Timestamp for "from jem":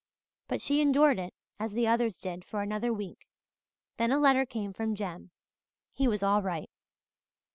4.73-5.29